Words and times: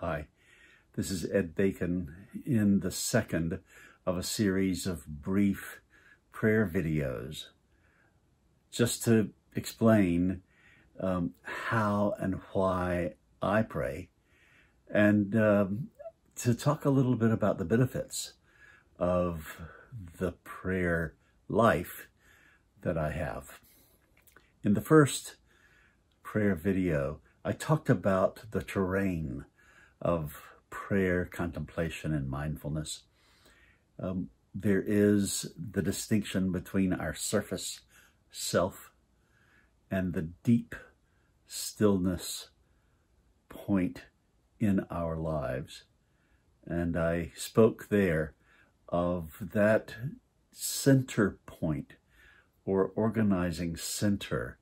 Hi, 0.00 0.26
this 0.94 1.10
is 1.10 1.24
Ed 1.32 1.54
Bacon 1.54 2.14
in 2.44 2.80
the 2.80 2.90
second 2.90 3.60
of 4.04 4.18
a 4.18 4.22
series 4.22 4.86
of 4.86 5.06
brief 5.06 5.80
prayer 6.32 6.70
videos 6.70 7.46
just 8.70 9.02
to 9.04 9.30
explain 9.54 10.42
um, 11.00 11.32
how 11.42 12.12
and 12.18 12.42
why 12.52 13.14
I 13.40 13.62
pray 13.62 14.10
and 14.90 15.34
um, 15.34 15.88
to 16.40 16.52
talk 16.52 16.84
a 16.84 16.90
little 16.90 17.16
bit 17.16 17.30
about 17.30 17.56
the 17.56 17.64
benefits 17.64 18.34
of 18.98 19.56
the 20.18 20.32
prayer 20.44 21.14
life 21.48 22.06
that 22.82 22.98
I 22.98 23.12
have. 23.12 23.60
In 24.62 24.74
the 24.74 24.82
first 24.82 25.36
prayer 26.22 26.54
video, 26.54 27.20
I 27.42 27.52
talked 27.52 27.88
about 27.88 28.42
the 28.50 28.62
terrain 28.62 29.46
of 30.00 30.40
prayer, 30.70 31.24
contemplation, 31.24 32.12
and 32.12 32.28
mindfulness. 32.28 33.02
Um, 33.98 34.30
there 34.54 34.82
is 34.86 35.52
the 35.56 35.82
distinction 35.82 36.52
between 36.52 36.92
our 36.92 37.14
surface 37.14 37.80
self 38.30 38.90
and 39.90 40.12
the 40.12 40.28
deep 40.42 40.74
stillness 41.46 42.50
point 43.48 44.04
in 44.58 44.84
our 44.90 45.16
lives. 45.16 45.84
And 46.64 46.96
I 46.96 47.32
spoke 47.36 47.88
there 47.88 48.34
of 48.88 49.36
that 49.40 49.94
center 50.52 51.38
point 51.46 51.92
or 52.64 52.92
organizing 52.96 53.76
center 53.76 54.58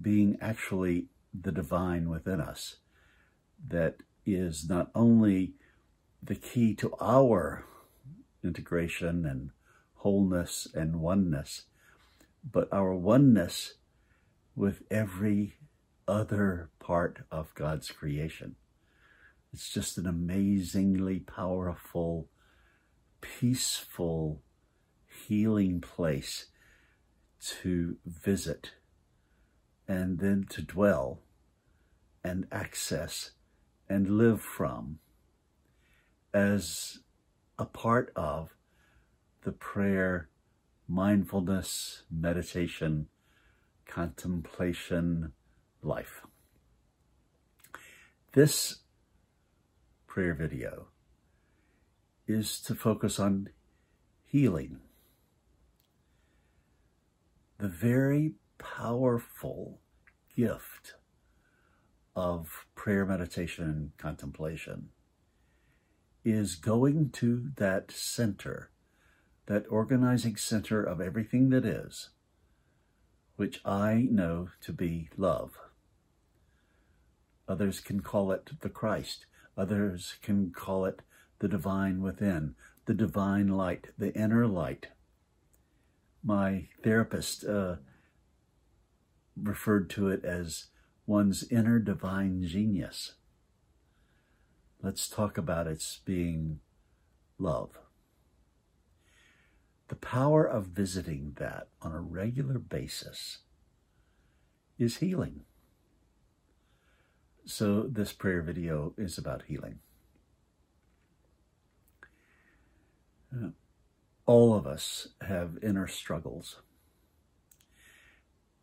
being 0.00 0.36
actually 0.40 1.06
the 1.38 1.52
divine 1.52 2.08
within 2.08 2.40
us 2.40 2.76
that 3.68 3.96
is 4.26 4.68
not 4.68 4.90
only 4.94 5.52
the 6.22 6.34
key 6.34 6.74
to 6.74 6.92
our 7.00 7.64
integration 8.42 9.24
and 9.24 9.50
wholeness 9.94 10.66
and 10.74 11.00
oneness, 11.00 11.62
but 12.50 12.68
our 12.72 12.94
oneness 12.94 13.74
with 14.54 14.82
every 14.90 15.54
other 16.08 16.70
part 16.78 17.20
of 17.30 17.54
God's 17.54 17.90
creation. 17.90 18.56
It's 19.52 19.70
just 19.70 19.98
an 19.98 20.06
amazingly 20.06 21.20
powerful, 21.20 22.28
peaceful, 23.20 24.42
healing 25.26 25.80
place 25.80 26.46
to 27.62 27.96
visit 28.04 28.72
and 29.88 30.18
then 30.18 30.46
to 30.50 30.62
dwell 30.62 31.20
and 32.24 32.46
access 32.50 33.32
and 33.88 34.18
live 34.18 34.40
from 34.40 34.98
as 36.34 36.98
a 37.58 37.64
part 37.64 38.12
of 38.14 38.54
the 39.44 39.52
prayer, 39.52 40.28
mindfulness, 40.88 42.02
meditation, 42.10 43.06
contemplation 43.86 45.32
life. 45.82 46.22
This 48.32 48.80
prayer 50.06 50.34
video 50.34 50.88
is 52.26 52.60
to 52.62 52.74
focus 52.74 53.18
on 53.18 53.48
healing. 54.24 54.80
The 57.58 57.68
very 57.68 58.34
powerful 58.58 59.80
gift 60.36 60.94
of 62.16 62.66
prayer, 62.74 63.04
meditation, 63.04 63.64
and 63.64 63.96
contemplation 63.98 64.88
is 66.24 66.56
going 66.56 67.10
to 67.10 67.52
that 67.56 67.92
center, 67.92 68.70
that 69.46 69.64
organizing 69.70 70.34
center 70.34 70.82
of 70.82 71.00
everything 71.00 71.50
that 71.50 71.64
is, 71.64 72.08
which 73.36 73.60
I 73.64 74.08
know 74.10 74.48
to 74.62 74.72
be 74.72 75.08
love. 75.16 75.58
Others 77.48 77.78
can 77.80 78.00
call 78.00 78.32
it 78.32 78.50
the 78.60 78.68
Christ. 78.68 79.26
Others 79.56 80.16
can 80.20 80.50
call 80.50 80.84
it 80.84 81.02
the 81.38 81.48
divine 81.48 82.02
within, 82.02 82.56
the 82.86 82.94
divine 82.94 83.48
light, 83.48 83.88
the 83.96 84.12
inner 84.14 84.46
light. 84.46 84.88
My 86.24 86.68
therapist 86.82 87.44
uh, 87.44 87.76
referred 89.40 89.88
to 89.90 90.08
it 90.08 90.24
as 90.24 90.66
one's 91.06 91.44
inner 91.50 91.78
divine 91.78 92.44
genius. 92.44 93.12
Let's 94.82 95.08
talk 95.08 95.38
about 95.38 95.66
its 95.66 96.00
being 96.04 96.60
love. 97.38 97.78
The 99.88 99.96
power 99.96 100.44
of 100.44 100.66
visiting 100.66 101.34
that 101.36 101.68
on 101.80 101.92
a 101.92 102.00
regular 102.00 102.58
basis 102.58 103.38
is 104.78 104.96
healing. 104.96 105.42
So, 107.44 107.82
this 107.82 108.12
prayer 108.12 108.42
video 108.42 108.92
is 108.98 109.16
about 109.16 109.44
healing. 109.46 109.78
All 114.26 114.54
of 114.54 114.66
us 114.66 115.08
have 115.20 115.58
inner 115.62 115.86
struggles. 115.86 116.56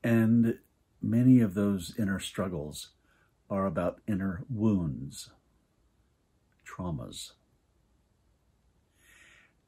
And 0.03 0.59
many 1.03 1.41
of 1.41 1.53
those 1.53 1.93
inner 1.99 2.19
struggles 2.19 2.89
are 3.49 3.65
about 3.65 3.99
inner 4.07 4.43
wounds, 4.49 5.29
traumas. 6.65 7.33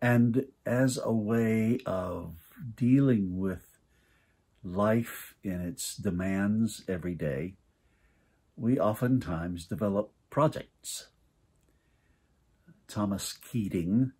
And 0.01 0.45
as 0.65 0.97
a 1.03 1.11
way 1.11 1.79
of 1.85 2.35
dealing 2.75 3.37
with 3.37 3.79
life 4.63 5.35
in 5.43 5.61
its 5.61 5.95
demands 5.95 6.83
every 6.87 7.15
day, 7.15 7.55
we 8.55 8.79
oftentimes 8.79 9.65
develop 9.65 10.11
projects. 10.29 11.09
Thomas 12.87 13.33
Keating, 13.33 14.13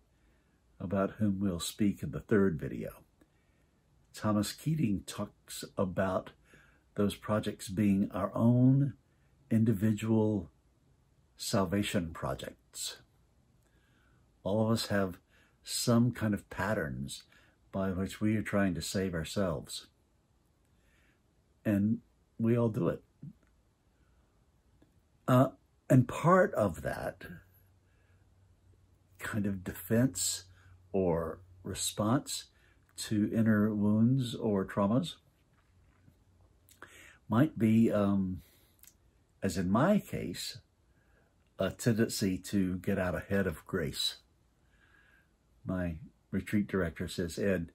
about 0.78 1.12
whom 1.12 1.40
we'll 1.40 1.60
speak 1.60 2.02
in 2.02 2.10
the 2.10 2.20
third 2.20 2.60
video, 2.60 2.90
Thomas 4.12 4.52
Keating 4.52 5.02
talks 5.06 5.64
about 5.78 6.32
those 6.96 7.14
projects 7.14 7.68
being 7.68 8.10
our 8.12 8.34
own 8.34 8.94
individual 9.50 10.50
salvation 11.36 12.10
projects. 12.12 12.96
All 14.42 14.66
of 14.66 14.72
us 14.72 14.86
have 14.86 15.18
some 15.62 16.10
kind 16.10 16.34
of 16.34 16.48
patterns 16.50 17.24
by 17.70 17.90
which 17.90 18.20
we 18.20 18.36
are 18.36 18.42
trying 18.42 18.74
to 18.74 18.82
save 18.82 19.14
ourselves. 19.14 19.86
And 21.64 21.98
we 22.38 22.56
all 22.56 22.68
do 22.68 22.88
it. 22.88 23.02
Uh, 25.28 25.48
and 25.90 26.08
part 26.08 26.54
of 26.54 26.82
that 26.82 27.24
kind 29.18 29.44
of 29.44 29.64
defense 29.64 30.44
or 30.92 31.40
response 31.62 32.44
to 32.96 33.30
inner 33.34 33.74
wounds 33.74 34.34
or 34.34 34.64
traumas 34.64 35.14
might 37.28 37.58
be, 37.58 37.90
um, 37.90 38.42
as 39.42 39.56
in 39.56 39.70
my 39.70 39.98
case, 39.98 40.58
a 41.58 41.70
tendency 41.70 42.36
to 42.38 42.76
get 42.78 42.98
out 42.98 43.14
ahead 43.14 43.46
of 43.46 43.64
grace. 43.66 44.16
My 45.64 45.96
retreat 46.30 46.68
director 46.68 47.08
says, 47.08 47.38
Ed, 47.38 47.72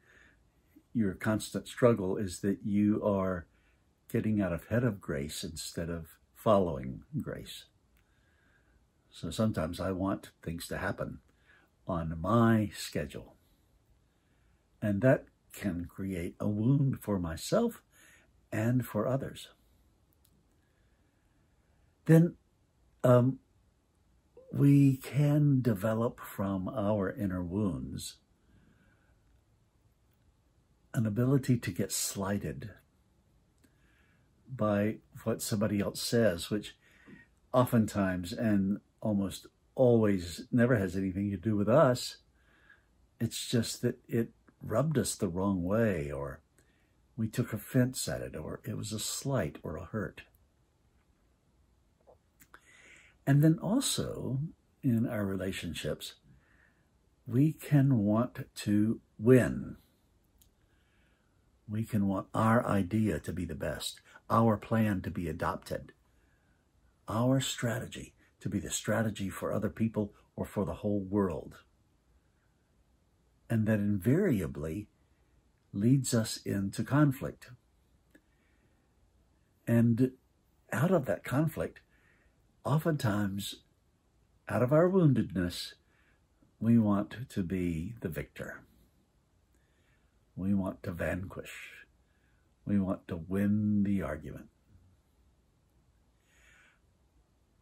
your 0.93 1.13
constant 1.13 1.67
struggle 1.67 2.17
is 2.17 2.39
that 2.41 2.59
you 2.63 3.03
are 3.03 3.45
getting 4.11 4.41
out 4.41 4.53
ahead 4.53 4.83
of 4.83 5.01
grace 5.01 5.43
instead 5.43 5.89
of 5.89 6.07
following 6.35 7.03
grace. 7.21 7.65
So 9.09 9.29
sometimes 9.29 9.79
I 9.79 9.91
want 9.91 10.31
things 10.43 10.67
to 10.67 10.77
happen 10.77 11.19
on 11.87 12.17
my 12.19 12.71
schedule. 12.75 13.35
And 14.81 15.01
that 15.01 15.25
can 15.53 15.85
create 15.85 16.35
a 16.39 16.47
wound 16.47 16.99
for 17.01 17.19
myself 17.19 17.81
and 18.51 18.85
for 18.85 19.07
others. 19.07 19.49
Then 22.05 22.35
um, 23.03 23.39
we 24.51 24.97
can 24.97 25.61
develop 25.61 26.19
from 26.19 26.67
our 26.67 27.11
inner 27.11 27.43
wounds 27.43 28.17
an 30.93 31.05
ability 31.05 31.57
to 31.57 31.71
get 31.71 31.91
slighted 31.91 32.71
by 34.53 34.97
what 35.23 35.41
somebody 35.41 35.79
else 35.79 36.01
says, 36.01 36.49
which 36.49 36.75
oftentimes 37.53 38.33
and 38.33 38.79
almost 39.01 39.47
always 39.75 40.41
never 40.51 40.75
has 40.75 40.95
anything 40.95 41.31
to 41.31 41.37
do 41.37 41.55
with 41.55 41.69
us. 41.69 42.17
It's 43.19 43.47
just 43.47 43.81
that 43.83 43.99
it 44.07 44.31
rubbed 44.61 44.97
us 44.97 45.15
the 45.15 45.29
wrong 45.29 45.63
way 45.63 46.11
or 46.11 46.41
we 47.15 47.27
took 47.27 47.53
offense 47.53 48.07
at 48.07 48.21
it, 48.21 48.35
or 48.35 48.61
it 48.63 48.77
was 48.77 48.91
a 48.91 48.99
slight 48.99 49.57
or 49.63 49.77
a 49.77 49.85
hurt. 49.85 50.21
And 53.27 53.43
then 53.43 53.59
also 53.61 54.39
in 54.83 55.07
our 55.07 55.25
relationships, 55.25 56.15
we 57.27 57.53
can 57.53 57.99
want 57.99 58.47
to 58.55 58.99
win. 59.19 59.77
We 61.69 61.85
can 61.85 62.07
want 62.07 62.27
our 62.33 62.65
idea 62.65 63.19
to 63.19 63.31
be 63.31 63.45
the 63.45 63.55
best, 63.55 64.01
our 64.29 64.57
plan 64.57 65.01
to 65.03 65.11
be 65.11 65.29
adopted, 65.29 65.93
our 67.07 67.39
strategy 67.39 68.13
to 68.41 68.49
be 68.49 68.59
the 68.59 68.71
strategy 68.71 69.29
for 69.29 69.53
other 69.53 69.69
people 69.69 70.13
or 70.35 70.45
for 70.45 70.65
the 70.65 70.75
whole 70.75 70.99
world. 70.99 71.59
And 73.49 73.67
that 73.67 73.79
invariably 73.79 74.87
leads 75.73 76.13
us 76.13 76.37
into 76.45 76.83
conflict. 76.83 77.47
And 79.67 80.11
out 80.71 80.91
of 80.91 81.05
that 81.05 81.23
conflict, 81.23 81.79
oftentimes, 82.65 83.55
out 84.49 84.61
of 84.61 84.73
our 84.73 84.89
woundedness, 84.89 85.73
we 86.59 86.77
want 86.77 87.29
to 87.29 87.43
be 87.43 87.95
the 88.01 88.09
victor. 88.09 88.61
We 90.35 90.53
want 90.53 90.83
to 90.83 90.91
vanquish. 90.91 91.85
We 92.65 92.79
want 92.79 93.07
to 93.07 93.15
win 93.15 93.83
the 93.83 94.01
argument. 94.01 94.47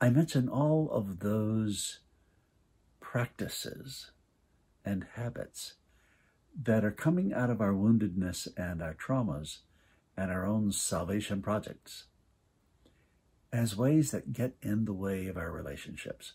I 0.02 0.10
mention 0.10 0.48
all 0.48 0.90
of 0.92 1.20
those 1.20 2.00
practices 3.00 4.12
and 4.86 5.06
habits 5.16 5.76
that 6.62 6.84
are 6.84 6.92
coming 6.92 7.34
out 7.34 7.50
of 7.50 7.62
our 7.62 7.74
woundedness 7.74 8.48
and 8.58 8.82
our 8.82 8.94
traumas 8.94 9.60
and 10.18 10.32
our 10.32 10.46
own 10.46 10.72
salvation 10.72 11.42
projects 11.42 12.06
as 13.52 13.76
ways 13.76 14.12
that 14.12 14.34
get 14.34 14.56
in 14.62 14.86
the 14.86 14.94
way 14.94 15.28
of 15.28 15.38
our 15.38 15.52
relationships, 15.52 16.34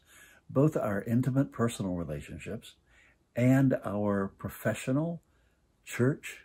both 0.50 0.76
our 0.76 1.02
intimate 1.02 1.52
personal 1.52 1.94
relationships 1.94 2.75
and 3.37 3.76
our 3.84 4.32
professional, 4.38 5.22
church, 5.84 6.40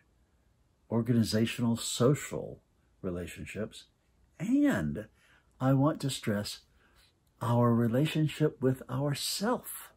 organizational, 0.91 1.75
social 1.75 2.61
relationships. 3.01 3.85
And 4.39 5.07
I 5.59 5.73
want 5.73 5.99
to 6.01 6.09
stress 6.09 6.59
our 7.41 7.73
relationship 7.73 8.61
with 8.61 8.81
ourself. 8.89 9.88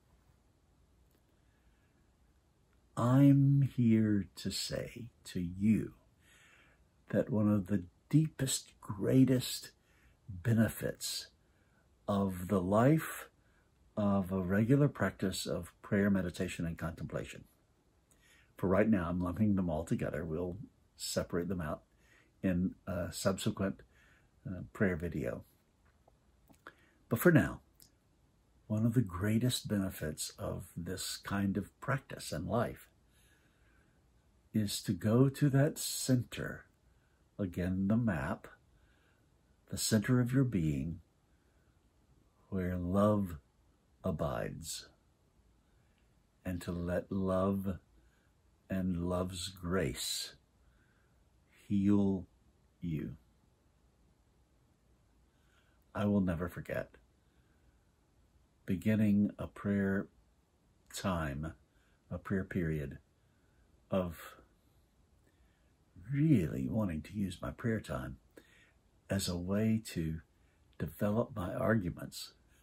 I'm 2.96 3.70
here 3.74 4.26
to 4.36 4.50
say 4.50 5.06
to 5.24 5.40
you 5.40 5.94
that 7.08 7.30
one 7.30 7.50
of 7.50 7.68
the 7.68 7.84
deepest, 8.10 8.78
greatest 8.82 9.70
benefits 10.28 11.28
of 12.06 12.48
the 12.48 12.60
life 12.60 13.28
of 13.96 14.30
a 14.30 14.42
regular 14.42 14.88
practice 14.88 15.46
of 15.46 15.72
prayer, 15.80 16.10
meditation, 16.10 16.66
and 16.66 16.76
contemplation. 16.76 17.44
For 18.58 18.66
right 18.66 18.88
now, 18.88 19.06
I'm 19.08 19.22
lumping 19.22 19.56
them 19.56 19.70
all 19.70 19.84
together. 19.84 20.24
We'll 20.24 20.58
separate 20.96 21.48
them 21.48 21.62
out 21.62 21.82
in 22.42 22.74
a 22.86 23.08
subsequent 23.10 23.82
uh, 24.46 24.62
prayer 24.74 24.96
video. 24.96 25.44
But 27.08 27.18
for 27.18 27.32
now, 27.32 27.61
one 28.72 28.86
of 28.86 28.94
the 28.94 29.02
greatest 29.02 29.69
benefits 29.69 30.32
of 30.38 30.69
this 30.74 31.19
kind 31.19 31.58
of 31.58 31.78
practice 31.78 32.32
and 32.32 32.48
life 32.48 32.88
is 34.54 34.80
to 34.80 34.94
go 34.94 35.28
to 35.28 35.50
that 35.50 35.76
center, 35.76 36.64
again, 37.38 37.86
the 37.88 37.98
map, 37.98 38.48
the 39.70 39.76
center 39.76 40.22
of 40.22 40.32
your 40.32 40.42
being, 40.42 41.00
where 42.48 42.78
love 42.78 43.36
abides, 44.02 44.86
and 46.42 46.62
to 46.62 46.72
let 46.72 47.12
love 47.12 47.76
and 48.70 49.06
love's 49.06 49.48
grace 49.48 50.32
heal 51.69 52.24
you. 52.80 53.16
I 55.94 56.06
will 56.06 56.22
never 56.22 56.48
forget 56.48 56.96
beginning 58.66 59.30
a 59.38 59.46
prayer 59.46 60.08
time, 60.94 61.54
a 62.10 62.18
prayer 62.18 62.44
period 62.44 62.98
of 63.90 64.36
really 66.12 66.68
wanting 66.68 67.02
to 67.02 67.14
use 67.14 67.38
my 67.40 67.50
prayer 67.50 67.80
time 67.80 68.16
as 69.08 69.28
a 69.28 69.36
way 69.36 69.80
to 69.84 70.20
develop 70.78 71.30
my 71.34 71.52
arguments. 71.54 72.32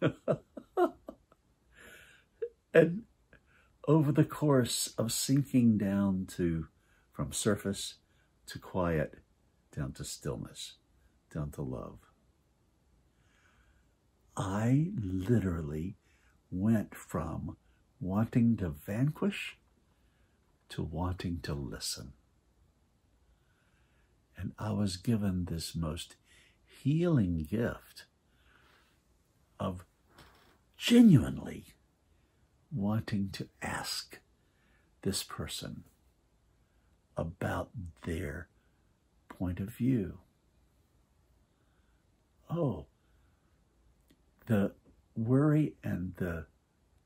and 2.74 3.02
over 3.86 4.12
the 4.12 4.24
course 4.24 4.94
of 4.98 5.12
sinking 5.12 5.78
down 5.78 6.26
to 6.36 6.66
from 7.12 7.32
surface 7.32 7.94
to 8.46 8.58
quiet, 8.58 9.18
down 9.76 9.92
to 9.92 10.04
stillness, 10.04 10.74
down 11.32 11.50
to 11.50 11.62
love. 11.62 12.09
I 14.36 14.90
literally 14.96 15.96
went 16.50 16.94
from 16.94 17.56
wanting 18.00 18.56
to 18.58 18.70
vanquish 18.70 19.56
to 20.70 20.82
wanting 20.82 21.40
to 21.42 21.54
listen. 21.54 22.12
And 24.36 24.52
I 24.58 24.72
was 24.72 24.96
given 24.96 25.44
this 25.44 25.74
most 25.74 26.16
healing 26.64 27.46
gift 27.50 28.06
of 29.58 29.84
genuinely 30.78 31.66
wanting 32.72 33.28
to 33.30 33.48
ask 33.60 34.18
this 35.02 35.22
person 35.22 35.84
about 37.16 37.70
their 38.02 38.48
point 39.28 39.60
of 39.60 39.68
view. 39.68 40.18
Oh, 42.48 42.86
the 44.50 44.72
worry 45.14 45.74
and 45.84 46.12
the 46.16 46.44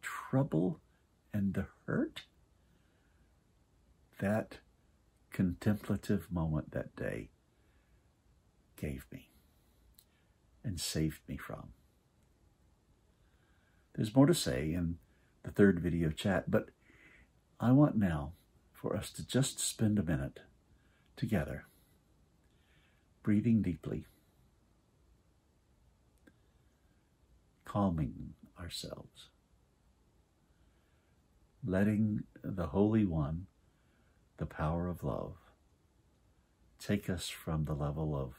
trouble 0.00 0.80
and 1.30 1.52
the 1.52 1.66
hurt 1.86 2.22
that 4.18 4.60
contemplative 5.30 6.32
moment 6.32 6.70
that 6.70 6.96
day 6.96 7.28
gave 8.76 9.04
me 9.12 9.28
and 10.64 10.80
saved 10.80 11.20
me 11.28 11.36
from. 11.36 11.68
There's 13.94 14.16
more 14.16 14.24
to 14.24 14.34
say 14.34 14.72
in 14.72 14.96
the 15.42 15.50
third 15.50 15.80
video 15.80 16.08
chat, 16.08 16.50
but 16.50 16.70
I 17.60 17.72
want 17.72 17.94
now 17.94 18.32
for 18.72 18.96
us 18.96 19.10
to 19.10 19.26
just 19.26 19.60
spend 19.60 19.98
a 19.98 20.02
minute 20.02 20.40
together, 21.14 21.66
breathing 23.22 23.60
deeply, 23.60 24.06
calming 27.74 28.34
ourselves, 28.56 29.30
letting 31.66 32.20
the 32.44 32.68
Holy 32.68 33.04
One, 33.04 33.46
the 34.36 34.46
power 34.46 34.88
of 34.88 35.02
love, 35.02 35.34
take 36.78 37.10
us 37.10 37.28
from 37.28 37.64
the 37.64 37.74
level 37.74 38.14
of 38.14 38.34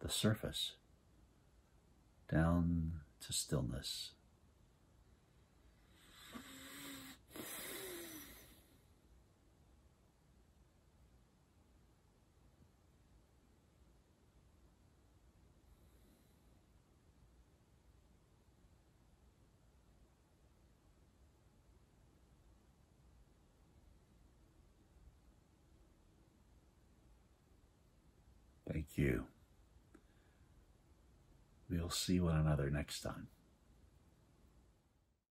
the 0.00 0.10
surface 0.10 0.72
down 2.30 3.00
to 3.20 3.32
stillness. 3.32 4.10
You. 28.96 29.24
We'll 31.68 31.90
see 31.90 32.20
one 32.20 32.36
another 32.36 32.70
next 32.70 33.00
time. 33.00 33.28